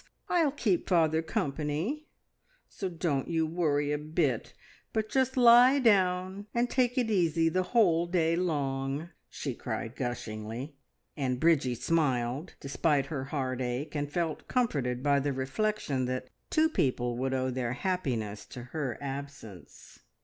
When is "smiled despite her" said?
11.75-13.25